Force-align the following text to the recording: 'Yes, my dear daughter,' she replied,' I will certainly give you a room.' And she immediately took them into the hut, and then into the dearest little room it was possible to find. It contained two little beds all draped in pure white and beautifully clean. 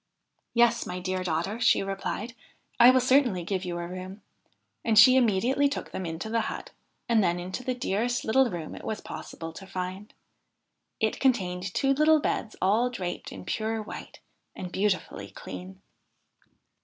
'Yes, 0.55 0.87
my 0.87 0.97
dear 0.99 1.23
daughter,' 1.23 1.59
she 1.59 1.83
replied,' 1.83 2.33
I 2.79 2.89
will 2.89 2.99
certainly 2.99 3.43
give 3.43 3.63
you 3.63 3.77
a 3.77 3.85
room.' 3.87 4.23
And 4.83 4.97
she 4.97 5.15
immediately 5.15 5.69
took 5.69 5.91
them 5.91 6.07
into 6.07 6.27
the 6.27 6.41
hut, 6.49 6.71
and 7.07 7.23
then 7.23 7.39
into 7.39 7.63
the 7.63 7.75
dearest 7.75 8.25
little 8.25 8.49
room 8.49 8.73
it 8.73 8.83
was 8.83 8.99
possible 8.99 9.53
to 9.53 9.67
find. 9.67 10.11
It 10.99 11.19
contained 11.19 11.71
two 11.75 11.93
little 11.93 12.19
beds 12.19 12.55
all 12.63 12.89
draped 12.89 13.31
in 13.31 13.45
pure 13.45 13.79
white 13.79 14.19
and 14.55 14.71
beautifully 14.71 15.29
clean. 15.29 15.83